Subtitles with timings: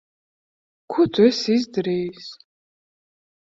[0.93, 2.33] Ko tu esi izdarījis?